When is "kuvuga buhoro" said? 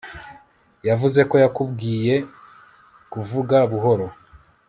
3.11-4.05